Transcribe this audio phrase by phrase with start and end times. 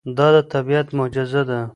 [0.17, 1.59] دا د طبیعت معجزه ده.